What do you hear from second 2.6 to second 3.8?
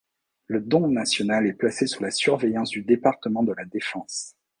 du Département de la